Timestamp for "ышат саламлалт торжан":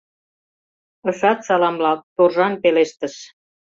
1.09-2.53